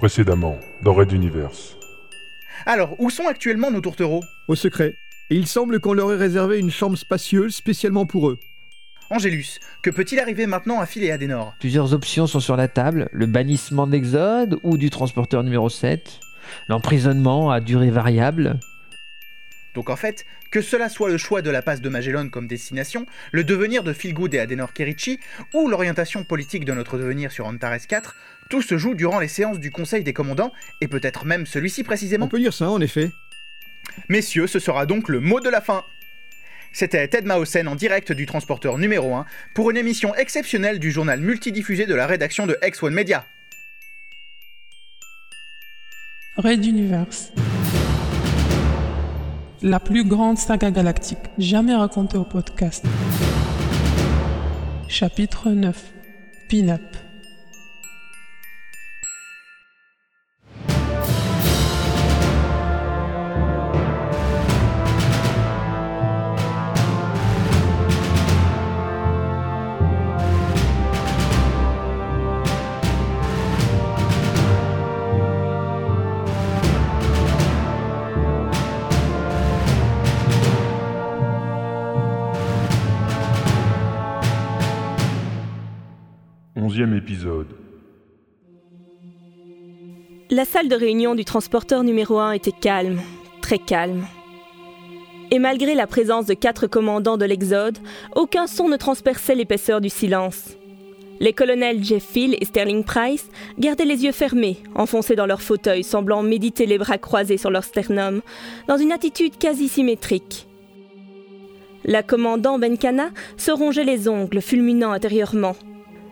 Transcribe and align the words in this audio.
Précédemment, 0.00 0.58
dans 0.80 0.94
Red 0.94 1.12
Universe. 1.12 1.76
Alors, 2.64 2.98
où 2.98 3.10
sont 3.10 3.28
actuellement 3.28 3.70
nos 3.70 3.82
tourtereaux? 3.82 4.24
Au 4.48 4.54
secret. 4.54 4.94
Et 5.28 5.34
il 5.34 5.46
semble 5.46 5.78
qu'on 5.78 5.92
leur 5.92 6.10
ait 6.10 6.16
réservé 6.16 6.58
une 6.58 6.70
chambre 6.70 6.96
spacieuse 6.96 7.54
spécialement 7.54 8.06
pour 8.06 8.30
eux. 8.30 8.38
Angélus, 9.10 9.60
que 9.82 9.90
peut-il 9.90 10.18
arriver 10.18 10.46
maintenant 10.46 10.80
à 10.80 10.86
Phil 10.86 11.04
et 11.04 11.10
Adenor 11.10 11.54
Plusieurs 11.60 11.92
options 11.92 12.26
sont 12.26 12.40
sur 12.40 12.56
la 12.56 12.66
table. 12.66 13.10
Le 13.12 13.26
bannissement 13.26 13.86
de 13.86 13.92
l'Exode 13.92 14.58
ou 14.62 14.78
du 14.78 14.88
transporteur 14.88 15.42
numéro 15.42 15.68
7. 15.68 16.20
L'emprisonnement 16.68 17.50
à 17.50 17.60
durée 17.60 17.90
variable. 17.90 18.58
Donc 19.74 19.90
en 19.90 19.96
fait, 19.96 20.24
que 20.50 20.62
cela 20.62 20.88
soit 20.88 21.10
le 21.10 21.18
choix 21.18 21.42
de 21.42 21.50
la 21.50 21.60
passe 21.60 21.82
de 21.82 21.88
Magellan 21.90 22.30
comme 22.30 22.46
destination, 22.46 23.04
le 23.32 23.44
devenir 23.44 23.84
de 23.84 23.92
Philgood 23.92 24.32
et 24.32 24.38
Adenor 24.38 24.72
Kerichi, 24.72 25.20
ou 25.52 25.68
l'orientation 25.68 26.24
politique 26.24 26.64
de 26.64 26.72
notre 26.72 26.96
devenir 26.96 27.30
sur 27.30 27.46
Antares 27.46 27.86
4, 27.86 28.16
tout 28.50 28.60
se 28.60 28.76
joue 28.76 28.94
durant 28.94 29.20
les 29.20 29.28
séances 29.28 29.58
du 29.58 29.70
Conseil 29.70 30.04
des 30.04 30.12
commandants, 30.12 30.52
et 30.82 30.88
peut-être 30.88 31.24
même 31.24 31.46
celui-ci 31.46 31.84
précisément. 31.84 32.26
On 32.26 32.28
peut 32.28 32.38
dire 32.38 32.52
ça, 32.52 32.68
en 32.68 32.80
effet. 32.82 33.10
Messieurs, 34.10 34.46
ce 34.46 34.58
sera 34.58 34.84
donc 34.84 35.08
le 35.08 35.20
mot 35.20 35.40
de 35.40 35.48
la 35.48 35.62
fin. 35.62 35.84
C'était 36.72 37.08
Ted 37.08 37.26
Mausen 37.26 37.66
en 37.66 37.74
direct 37.74 38.12
du 38.12 38.26
transporteur 38.26 38.78
numéro 38.78 39.14
1 39.14 39.24
pour 39.54 39.70
une 39.70 39.76
émission 39.76 40.14
exceptionnelle 40.14 40.78
du 40.78 40.92
journal 40.92 41.20
multidiffusé 41.20 41.86
de 41.86 41.94
la 41.94 42.06
rédaction 42.06 42.46
de 42.46 42.58
X1 42.62 42.90
Media. 42.90 43.24
Red 46.36 46.64
Universe. 46.64 47.32
La 49.62 49.80
plus 49.80 50.04
grande 50.04 50.38
saga 50.38 50.70
galactique 50.70 51.18
jamais 51.38 51.74
racontée 51.74 52.16
au 52.16 52.24
podcast. 52.24 52.84
Chapitre 54.88 55.50
9. 55.50 55.76
Pin-up. 56.48 57.09
La 90.30 90.44
salle 90.44 90.68
de 90.68 90.76
réunion 90.76 91.14
du 91.14 91.24
transporteur 91.24 91.82
numéro 91.82 92.18
1 92.18 92.32
était 92.32 92.52
calme, 92.52 93.00
très 93.42 93.58
calme. 93.58 94.06
Et 95.30 95.38
malgré 95.38 95.74
la 95.74 95.86
présence 95.86 96.26
de 96.26 96.34
quatre 96.34 96.66
commandants 96.66 97.16
de 97.16 97.24
l'Exode, 97.24 97.78
aucun 98.14 98.46
son 98.46 98.68
ne 98.68 98.76
transperçait 98.76 99.34
l'épaisseur 99.34 99.80
du 99.80 99.88
silence. 99.88 100.56
Les 101.20 101.34
colonels 101.34 101.84
Jeff 101.84 102.02
Field 102.02 102.36
et 102.40 102.44
Sterling 102.46 102.82
Price 102.82 103.28
gardaient 103.58 103.84
les 103.84 104.04
yeux 104.04 104.12
fermés, 104.12 104.56
enfoncés 104.74 105.16
dans 105.16 105.26
leur 105.26 105.42
fauteuil, 105.42 105.84
semblant 105.84 106.22
méditer 106.22 106.64
les 106.64 106.78
bras 106.78 106.98
croisés 106.98 107.36
sur 107.36 107.50
leur 107.50 107.64
sternum, 107.64 108.22
dans 108.68 108.78
une 108.78 108.92
attitude 108.92 109.36
quasi 109.36 109.68
symétrique. 109.68 110.46
La 111.84 112.02
commandant 112.02 112.58
Benkana 112.58 113.10
se 113.36 113.50
rongeait 113.50 113.84
les 113.84 114.08
ongles, 114.08 114.40
fulminant 114.40 114.92
intérieurement. 114.92 115.56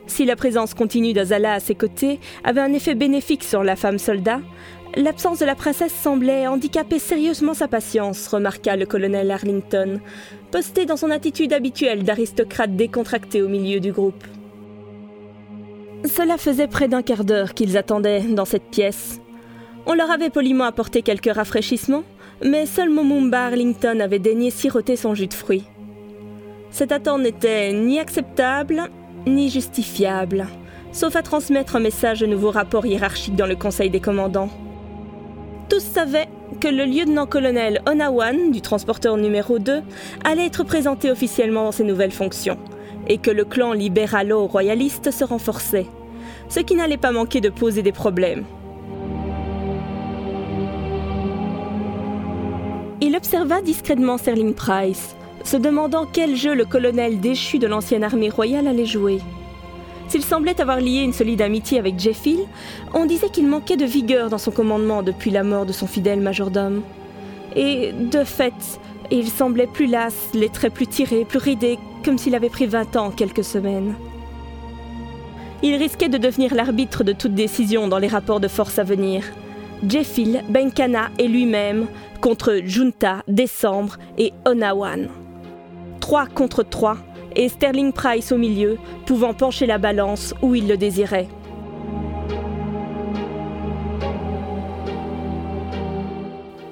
Si 0.09 0.25
la 0.25 0.37
présence 0.37 0.75
continue 0.75 1.13
d'Azala 1.13 1.53
à 1.53 1.61
ses 1.61 1.75
côtés 1.75 2.19
avait 2.43 2.63
un 2.63 2.73
effet 2.73 2.95
bénéfique 2.95 3.45
sur 3.45 3.63
la 3.63 3.77
femme 3.77 3.99
soldat, 3.99 4.41
l'absence 4.97 5.39
de 5.39 5.45
la 5.45 5.55
princesse 5.55 5.93
semblait 5.93 6.47
handicaper 6.47 6.99
sérieusement 6.99 7.55
sa 7.55 7.69
patience, 7.69 8.27
remarqua 8.27 8.75
le 8.75 8.87
colonel 8.87 9.31
Arlington, 9.31 10.01
posté 10.51 10.87
dans 10.87 10.97
son 10.97 11.11
attitude 11.11 11.53
habituelle 11.53 12.03
d'aristocrate 12.03 12.75
décontracté 12.75 13.43
au 13.43 13.49
milieu 13.49 13.81
du 13.81 13.93
groupe. 13.93 14.25
Cela 16.05 16.39
faisait 16.39 16.69
près 16.69 16.89
d'un 16.89 17.03
quart 17.03 17.25
d'heure 17.25 17.55
qu'ils 17.55 17.77
attendaient 17.77 18.23
dans 18.23 18.47
cette 18.47 18.71
pièce. 18.71 19.21
On 19.87 19.95
leur 19.95 20.11
avait 20.11 20.31
poliment 20.31 20.65
apporté 20.65 21.03
quelques 21.03 21.33
rafraîchissements, 21.33 22.05
mais 22.43 22.67
seul 22.67 22.89
Momumba 22.89 23.47
Arlington 23.47 24.01
avait 24.01 24.19
daigné 24.19 24.51
siroter 24.51 24.97
son 24.97 25.15
jus 25.15 25.27
de 25.27 25.35
fruits. 25.35 25.65
Cette 26.71 26.93
attente 26.93 27.23
n'était 27.23 27.73
ni 27.73 27.99
acceptable, 27.99 28.91
ni 29.29 29.51
justifiable, 29.51 30.47
sauf 30.93 31.17
à 31.17 31.23
transmettre 31.23 31.77
un 31.77 31.81
message 31.81 32.21
de 32.21 32.27
nouveau 32.27 32.51
rapport 32.51 32.87
hiérarchique 32.87 33.37
dans 33.37 33.47
le 33.47 33.57
Conseil 33.57 33.91
des 33.91 34.01
commandants. 34.01 34.51
Tous 35.69 35.81
savaient 35.81 36.29
que 36.61 36.69
le 36.69 36.85
lieutenant-colonel 36.85 37.83
Onawan, 37.87 38.51
du 38.51 38.61
transporteur 38.61 39.17
numéro 39.17 39.59
2, 39.59 39.83
allait 40.25 40.47
être 40.47 40.65
présenté 40.65 41.11
officiellement 41.11 41.65
dans 41.65 41.73
ses 41.73 41.85
nouvelles 41.85 42.11
fonctions, 42.11 42.59
et 43.07 43.19
que 43.19 43.31
le 43.31 43.45
clan 43.45 43.73
libéralo-royaliste 43.73 45.11
se 45.11 45.25
renforçait, 45.25 45.87
ce 46.49 46.61
qui 46.61 46.75
n'allait 46.75 46.97
pas 46.97 47.13
manquer 47.13 47.41
de 47.41 47.51
poser 47.51 47.83
des 47.83 47.93
problèmes. 47.93 48.45
Il 53.01 53.15
observa 53.15 53.63
discrètement 53.63 54.19
Serling 54.19 54.55
Price, 54.55 55.15
se 55.45 55.57
demandant 55.57 56.07
quel 56.11 56.37
jeu 56.37 56.55
le 56.55 56.65
colonel 56.65 57.21
déchu 57.21 57.59
de 57.59 57.67
l'ancienne 57.67 58.05
armée 58.05 58.31
royale 58.31 58.67
allait 58.67 58.87
jouer. 58.87 59.21
S'il 60.09 60.25
semblait 60.25 60.61
avoir 60.61 60.81
lié 60.81 61.01
une 61.01 61.13
solide 61.13 61.43
amitié 61.43 61.79
avec 61.79 61.99
Jeffil, 61.99 62.41
on 62.95 63.05
disait 63.05 63.29
qu'il 63.29 63.47
manquait 63.47 63.77
de 63.77 63.85
vigueur 63.85 64.31
dans 64.31 64.39
son 64.39 64.51
commandement 64.51 65.03
depuis 65.03 65.31
la 65.31 65.45
mort 65.45 65.67
de 65.67 65.73
son 65.73 65.87
fidèle 65.87 66.21
majordome. 66.21 66.83
Et, 67.55 67.93
de 67.93 68.25
fait, 68.25 68.81
il 69.11 69.29
semblait 69.29 69.67
plus 69.67 69.87
las, 69.87 70.31
les 70.33 70.49
traits 70.49 70.73
plus 70.73 70.87
tirés, 70.87 71.27
plus 71.27 71.39
ridés, 71.39 71.79
comme 72.05 72.17
s'il 72.17 72.35
avait 72.35 72.49
pris 72.49 72.67
20 72.67 72.97
ans 72.97 73.07
en 73.07 73.11
quelques 73.11 73.45
semaines. 73.45 73.95
Il 75.63 75.75
risquait 75.75 76.09
de 76.09 76.19
devenir 76.19 76.55
l'arbitre 76.55 77.05
de 77.05 77.13
toute 77.13 77.35
décision 77.35 77.89
dans 77.89 77.99
les 77.99 78.09
rapports 78.09 78.41
de 78.41 78.49
force 78.49 78.79
à 78.79 78.85
venir. 78.85 79.25
Jeffil, 79.87 80.43
Benkana 80.49 81.11
et 81.19 81.29
lui-même 81.29 81.87
contre 82.21 82.61
Junta, 82.65 83.23
Décembre 83.29 83.97
et 84.17 84.33
Onawan. 84.45 85.09
3 86.09 86.25
contre 86.29 86.63
3, 86.63 86.97
et 87.37 87.51
Sterling 87.51 87.93
Price 87.93 88.33
au 88.33 88.39
milieu, 88.39 88.79
pouvant 89.05 89.35
pencher 89.35 89.67
la 89.67 89.77
balance 89.77 90.33
où 90.41 90.55
il 90.55 90.67
le 90.67 90.79
désirait. 90.79 91.29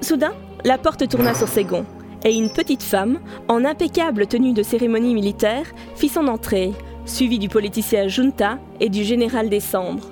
Soudain, 0.01 0.33
la 0.65 0.79
porte 0.79 1.07
tourna 1.07 1.35
sur 1.35 1.47
ses 1.47 1.65
gonds, 1.65 1.85
et 2.25 2.35
une 2.35 2.49
petite 2.49 2.81
femme, 2.81 3.19
en 3.47 3.63
impeccable 3.63 4.25
tenue 4.25 4.53
de 4.53 4.63
cérémonie 4.63 5.13
militaire, 5.13 5.67
fit 5.95 6.09
son 6.09 6.27
entrée, 6.27 6.71
suivie 7.05 7.37
du 7.37 7.47
politicien 7.47 8.07
Junta 8.07 8.57
et 8.79 8.89
du 8.89 9.03
général 9.03 9.49
Décembre. 9.49 10.07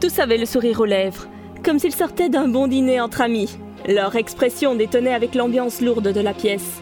Tous 0.00 0.16
avaient 0.20 0.38
le 0.38 0.46
sourire 0.46 0.78
aux 0.78 0.84
lèvres, 0.84 1.26
comme 1.64 1.80
s'ils 1.80 1.92
sortaient 1.92 2.28
d'un 2.28 2.46
bon 2.46 2.68
dîner 2.68 3.00
entre 3.00 3.20
amis. 3.20 3.58
Leur 3.88 4.14
expression 4.14 4.76
détonnait 4.76 5.12
avec 5.12 5.34
l'ambiance 5.34 5.80
lourde 5.80 6.12
de 6.12 6.20
la 6.20 6.34
pièce. 6.34 6.80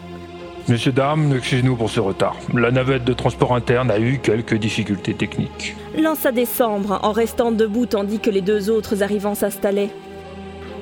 Messieurs, 0.69 0.91
dames, 0.91 1.33
excusez-nous 1.35 1.75
pour 1.75 1.89
ce 1.89 1.99
retard. 1.99 2.35
La 2.53 2.69
navette 2.69 3.03
de 3.03 3.13
transport 3.13 3.55
interne 3.55 3.89
a 3.89 3.97
eu 3.97 4.19
quelques 4.19 4.53
difficultés 4.53 5.15
techniques. 5.15 5.75
Lança 5.97 6.31
Décembre 6.31 6.99
en 7.01 7.11
restant 7.11 7.51
debout 7.51 7.87
tandis 7.87 8.19
que 8.19 8.29
les 8.29 8.41
deux 8.41 8.69
autres 8.69 9.01
arrivants 9.01 9.33
s'installaient. 9.33 9.89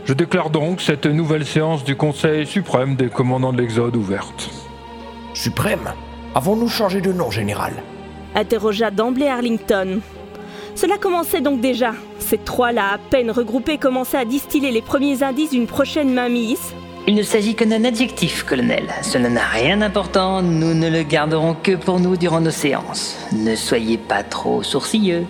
Je 0.04 0.14
déclare 0.14 0.50
donc 0.50 0.82
cette 0.82 1.06
nouvelle 1.06 1.46
séance 1.46 1.86
du 1.86 1.96
Conseil 1.96 2.46
suprême 2.46 2.98
des 2.98 3.08
commandants 3.08 3.54
de 3.54 3.62
l'Exode 3.62 3.96
ouverte. 3.96 4.50
Suprême? 5.34 5.94
Avons-nous 6.36 6.68
changé 6.68 7.00
de 7.00 7.14
nom, 7.14 7.32
général? 7.32 7.72
Interrogea 8.36 8.92
d'emblée 8.92 9.28
Arlington. 9.28 10.02
Cela 10.76 10.98
commençait 10.98 11.40
donc 11.40 11.62
déjà. 11.62 11.94
Ces 12.20 12.38
trois-là, 12.38 12.96
à 12.96 12.98
peine 12.98 13.32
regroupés, 13.32 13.78
commençaient 13.78 14.18
à 14.18 14.26
distiller 14.26 14.72
les 14.72 14.82
premiers 14.82 15.24
indices 15.24 15.52
d'une 15.52 15.66
prochaine 15.66 16.14
mainmise. 16.14 16.74
Il 17.10 17.16
ne 17.16 17.24
s'agit 17.24 17.56
que 17.56 17.64
d'un 17.64 17.86
adjectif, 17.86 18.44
colonel. 18.44 18.84
Cela 19.02 19.30
n'a 19.30 19.46
rien 19.46 19.78
d'important, 19.78 20.42
nous 20.42 20.74
ne 20.74 20.90
le 20.90 21.04
garderons 21.04 21.56
que 21.56 21.78
pour 21.78 22.02
nous 22.02 22.18
durant 22.18 22.42
nos 22.42 22.52
séances. 22.52 23.18
Ne 23.32 23.56
soyez 23.56 23.98
pas 23.98 24.24
trop 24.24 24.62
sourcilleux. 24.62 25.26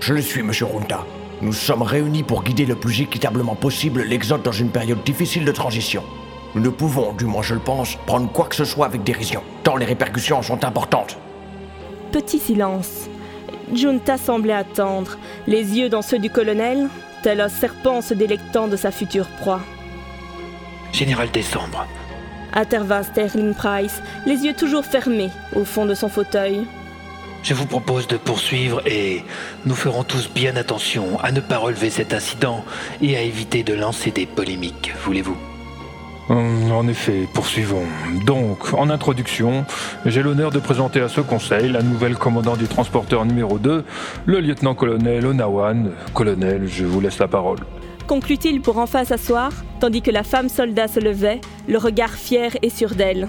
Je 0.00 0.12
le 0.12 0.22
suis, 0.22 0.42
monsieur 0.42 0.66
Runta. 0.66 1.06
Nous 1.40 1.52
sommes 1.52 1.82
réunis 1.82 2.24
pour 2.24 2.42
guider 2.42 2.66
le 2.66 2.74
plus 2.74 3.02
équitablement 3.02 3.54
possible 3.54 4.02
l'Exode 4.02 4.42
dans 4.42 4.50
une 4.50 4.70
période 4.70 5.04
difficile 5.04 5.44
de 5.44 5.52
transition. 5.52 6.02
Nous 6.56 6.62
ne 6.62 6.68
pouvons, 6.68 7.12
du 7.12 7.26
moins 7.26 7.42
je 7.42 7.54
le 7.54 7.60
pense, 7.60 7.94
prendre 8.06 8.28
quoi 8.32 8.46
que 8.46 8.56
ce 8.56 8.64
soit 8.64 8.86
avec 8.86 9.04
dérision, 9.04 9.44
tant 9.62 9.76
les 9.76 9.86
répercussions 9.86 10.42
sont 10.42 10.64
importantes. 10.64 11.16
Petit 12.10 12.40
silence. 12.40 13.08
Junta 13.72 14.16
semblait 14.18 14.52
attendre, 14.52 15.16
les 15.46 15.78
yeux 15.78 15.88
dans 15.90 16.02
ceux 16.02 16.18
du 16.18 16.28
colonel, 16.28 16.88
tel 17.22 17.40
un 17.40 17.48
serpent 17.48 18.00
se 18.00 18.14
délectant 18.14 18.66
de 18.66 18.74
sa 18.76 18.90
future 18.90 19.28
proie. 19.28 19.60
Général 20.92 21.30
Décembre. 21.30 21.86
Intervint 22.52 23.02
Sterling 23.02 23.54
Price, 23.54 24.02
les 24.26 24.44
yeux 24.44 24.54
toujours 24.54 24.84
fermés, 24.84 25.30
au 25.54 25.64
fond 25.64 25.86
de 25.86 25.94
son 25.94 26.08
fauteuil. 26.08 26.66
Je 27.42 27.54
vous 27.54 27.66
propose 27.66 28.06
de 28.06 28.16
poursuivre 28.16 28.82
et 28.86 29.22
nous 29.64 29.74
ferons 29.74 30.02
tous 30.04 30.28
bien 30.30 30.56
attention 30.56 31.18
à 31.22 31.32
ne 31.32 31.40
pas 31.40 31.56
relever 31.58 31.88
cet 31.88 32.12
incident 32.12 32.64
et 33.00 33.16
à 33.16 33.22
éviter 33.22 33.62
de 33.62 33.72
lancer 33.72 34.10
des 34.10 34.26
polémiques, 34.26 34.92
voulez-vous? 35.04 35.36
Hum, 36.28 36.70
En 36.72 36.86
effet, 36.86 37.26
poursuivons. 37.32 37.86
Donc, 38.26 38.74
en 38.74 38.90
introduction, 38.90 39.64
j'ai 40.04 40.22
l'honneur 40.22 40.50
de 40.50 40.58
présenter 40.58 41.00
à 41.00 41.08
ce 41.08 41.20
conseil 41.22 41.70
la 41.70 41.82
nouvelle 41.82 42.16
commandante 42.16 42.58
du 42.58 42.68
transporteur 42.68 43.24
numéro 43.24 43.58
2, 43.58 43.84
le 44.26 44.40
lieutenant-colonel 44.40 45.24
Onawan. 45.26 45.92
Colonel, 46.14 46.68
je 46.68 46.84
vous 46.84 47.00
laisse 47.00 47.18
la 47.18 47.26
parole. 47.28 47.58
Conclut-il 48.06 48.60
pour 48.60 48.78
enfin 48.78 49.04
s'asseoir, 49.04 49.50
tandis 49.80 50.02
que 50.02 50.10
la 50.10 50.22
femme 50.22 50.48
soldat 50.48 50.88
se 50.88 51.00
levait, 51.00 51.40
le 51.66 51.78
regard 51.78 52.12
fier 52.12 52.56
et 52.62 52.70
sûr 52.70 52.94
d'elle. 52.94 53.28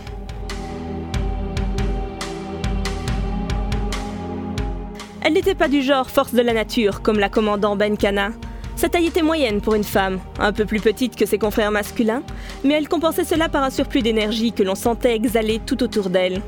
Elle 5.23 5.33
n'était 5.33 5.55
pas 5.55 5.69
du 5.69 5.81
genre 5.81 6.09
force 6.09 6.33
de 6.33 6.41
la 6.41 6.53
nature, 6.53 7.01
comme 7.01 7.19
la 7.19 7.29
commandant 7.29 7.75
Benkana. 7.75 8.31
Sa 8.75 8.89
taille 8.89 9.07
était 9.07 9.21
moyenne 9.21 9.61
pour 9.61 9.75
une 9.75 9.83
femme, 9.83 10.19
un 10.39 10.51
peu 10.51 10.65
plus 10.65 10.79
petite 10.79 11.15
que 11.15 11.25
ses 11.25 11.37
confrères 11.37 11.71
masculins, 11.71 12.23
mais 12.63 12.73
elle 12.73 12.89
compensait 12.89 13.23
cela 13.23 13.47
par 13.47 13.63
un 13.63 13.69
surplus 13.69 14.01
d'énergie 14.01 14.51
que 14.51 14.63
l'on 14.63 14.75
sentait 14.75 15.15
exhaler 15.15 15.61
tout 15.65 15.83
autour 15.83 16.09
d'elle. 16.09 16.41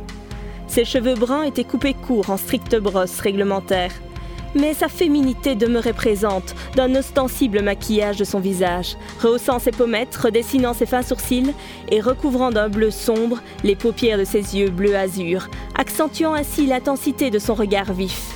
Ses 0.67 0.85
cheveux 0.85 1.15
bruns 1.15 1.43
étaient 1.43 1.63
coupés 1.63 1.93
courts 1.93 2.31
en 2.31 2.37
stricte 2.37 2.75
brosse 2.75 3.19
réglementaire, 3.19 3.91
mais 4.55 4.73
sa 4.73 4.87
féminité 4.87 5.55
demeurait 5.55 5.93
présente 5.93 6.55
d'un 6.75 6.95
ostensible 6.95 7.61
maquillage 7.61 8.17
de 8.17 8.23
son 8.23 8.39
visage, 8.39 8.97
rehaussant 9.21 9.59
ses 9.59 9.71
pommettes, 9.71 10.15
redessinant 10.15 10.73
ses 10.73 10.85
fins 10.85 11.01
sourcils 11.01 11.53
et 11.89 12.01
recouvrant 12.01 12.51
d'un 12.51 12.69
bleu 12.69 12.91
sombre 12.91 13.39
les 13.63 13.75
paupières 13.75 14.17
de 14.17 14.23
ses 14.23 14.57
yeux 14.57 14.69
bleu 14.69 14.95
azur, 14.95 15.47
accentuant 15.75 16.33
ainsi 16.33 16.65
l'intensité 16.65 17.29
de 17.29 17.39
son 17.39 17.53
regard 17.53 17.93
vif. 17.93 18.35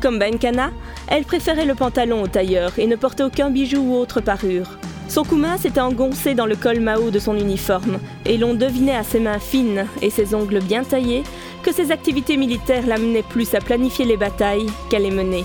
Comme 0.00 0.18
Benkana, 0.18 0.70
elle 1.08 1.24
préférait 1.24 1.66
le 1.66 1.74
pantalon 1.74 2.22
au 2.22 2.28
tailleur 2.28 2.78
et 2.78 2.86
ne 2.86 2.96
portait 2.96 3.24
aucun 3.24 3.50
bijou 3.50 3.80
ou 3.80 3.96
autre 3.96 4.20
parure. 4.20 4.78
Son 5.08 5.24
coumain 5.24 5.56
s'était 5.56 5.80
engoncé 5.80 6.34
dans 6.34 6.44
le 6.44 6.54
col 6.54 6.80
Mao 6.80 7.10
de 7.10 7.18
son 7.18 7.34
uniforme, 7.34 7.98
et 8.26 8.36
l'on 8.36 8.52
devinait 8.52 8.94
à 8.94 9.02
ses 9.02 9.20
mains 9.20 9.38
fines 9.38 9.86
et 10.02 10.10
ses 10.10 10.34
ongles 10.34 10.60
bien 10.60 10.84
taillés 10.84 11.22
que 11.62 11.72
ses 11.72 11.90
activités 11.92 12.36
militaires 12.36 12.86
l'amenaient 12.86 13.22
plus 13.22 13.54
à 13.54 13.60
planifier 13.60 14.04
les 14.04 14.16
batailles 14.16 14.70
qu'à 14.90 14.98
les 14.98 15.10
mener. 15.10 15.44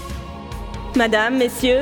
Madame, 0.95 1.37
messieurs, 1.37 1.81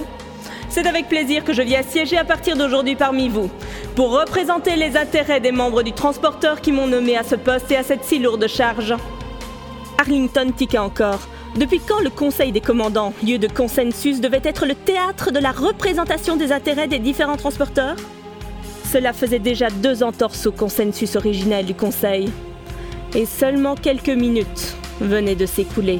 c'est 0.70 0.88
avec 0.88 1.10
plaisir 1.10 1.44
que 1.44 1.54
je 1.54 1.62
viens 1.62 1.84
siéger 1.84 2.18
à 2.18 2.24
partir 2.24 2.56
d'aujourd'hui 2.56 2.96
parmi 2.96 3.28
vous, 3.28 3.50
pour 3.96 4.18
représenter 4.18 4.78
les 4.78 4.96
intérêts 4.96 5.42
des 5.42 5.52
membres 5.52 5.84
du 5.84 5.92
transporteur 5.92 6.62
qui 6.62 6.72
m'ont 6.72 6.88
nommé 6.88 7.18
à 7.18 7.24
ce 7.24 7.36
poste 7.36 7.70
et 7.72 7.76
à 7.76 7.84
cette 7.84 8.06
si 8.06 8.20
lourde 8.20 8.48
charge. 8.48 8.96
Arlington 9.98 10.52
tiqua 10.56 10.82
encore. 10.82 11.20
Depuis 11.56 11.82
quand 11.82 12.00
le 12.00 12.10
Conseil 12.10 12.54
des 12.54 12.62
commandants, 12.62 13.14
lieu 13.22 13.38
de 13.38 13.48
consensus, 13.48 14.22
devait 14.22 14.42
être 14.44 14.66
le 14.66 14.74
théâtre 14.74 15.32
de 15.32 15.40
la 15.40 15.52
représentation 15.52 16.38
des 16.38 16.54
intérêts 16.54 16.88
des 16.88 17.00
différents 17.00 17.36
transporteurs? 17.36 17.98
Cela 18.90 19.12
faisait 19.12 19.40
déjà 19.40 19.70
deux 19.70 20.04
entorses 20.04 20.48
au 20.48 20.54
consensus 20.54 21.18
originel 21.18 21.66
du 21.66 21.76
Conseil. 21.76 22.32
Et 23.14 23.26
seulement 23.26 23.76
quelques 23.76 24.10
minutes 24.10 24.76
venaient 25.02 25.36
de 25.36 25.46
s'écouler. 25.46 26.00